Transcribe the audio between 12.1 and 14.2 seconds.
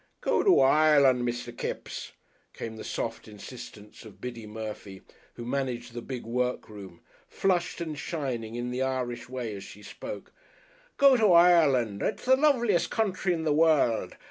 the loveliest country in the world.